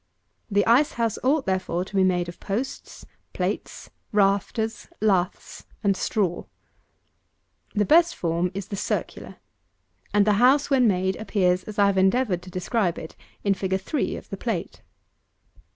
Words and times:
The 0.49 0.65
ice 0.65 0.93
house 0.93 1.19
ought, 1.23 1.45
therefore, 1.45 1.85
to 1.85 1.95
be 1.95 2.03
made 2.03 2.27
of 2.27 2.39
posts, 2.39 3.05
plates, 3.33 3.91
rafters, 4.11 4.87
laths, 4.99 5.67
and 5.83 5.95
straw. 5.95 6.45
The 7.75 7.85
best 7.85 8.15
form 8.15 8.49
is 8.55 8.69
the 8.69 8.75
circular; 8.75 9.35
and 10.11 10.25
the 10.25 10.33
house, 10.41 10.71
when 10.71 10.87
made, 10.87 11.17
appears 11.17 11.63
as 11.65 11.77
I 11.77 11.85
have 11.85 11.99
endeavoured 11.99 12.41
to 12.41 12.49
describe 12.49 12.97
it 12.97 13.15
in 13.43 13.53
Fig. 13.53 13.79
3 13.79 14.15
of 14.15 14.27
the 14.31 14.37
plate. 14.37 14.81